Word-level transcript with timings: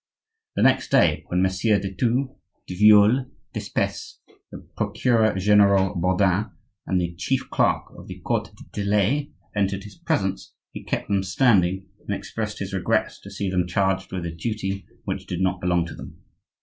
The 0.55 0.63
next 0.63 0.89
day, 0.89 1.25
when 1.27 1.43
Messieurs 1.43 1.79
de 1.83 1.93
Thou, 1.93 2.35
de 2.65 2.73
Viole, 2.75 3.29
d'Espesse, 3.53 4.17
the 4.49 4.67
procureur 4.75 5.35
general 5.37 5.93
Bourdin, 5.93 6.49
and 6.87 6.99
the 6.99 7.13
chief 7.13 7.47
clerk 7.51 7.83
of 7.95 8.07
the 8.07 8.19
court 8.21 8.49
du 8.55 8.63
Tillet, 8.71 9.29
entered 9.55 9.83
his 9.83 9.97
presence, 9.99 10.55
he 10.71 10.83
kept 10.83 11.07
them 11.07 11.21
standing, 11.21 11.87
and 12.07 12.17
expressed 12.17 12.57
his 12.57 12.73
regrets 12.73 13.19
to 13.21 13.29
see 13.29 13.51
them 13.51 13.67
charged 13.67 14.11
with 14.11 14.25
a 14.25 14.31
duty 14.31 14.87
which 15.05 15.27
did 15.27 15.39
not 15.39 15.61
belong 15.61 15.85
to 15.85 15.93
them. 15.93 16.19